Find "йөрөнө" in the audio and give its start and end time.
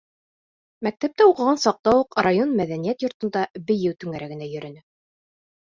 4.53-4.85